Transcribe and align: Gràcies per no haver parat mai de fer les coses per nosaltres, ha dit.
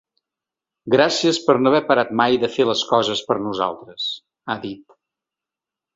Gràcies 0.93 1.39
per 1.49 1.55
no 1.65 1.69
haver 1.73 1.83
parat 1.91 2.15
mai 2.23 2.39
de 2.45 2.51
fer 2.55 2.67
les 2.69 2.83
coses 2.95 3.23
per 3.29 3.39
nosaltres, 3.45 4.11
ha 4.47 4.57
dit. 4.65 4.99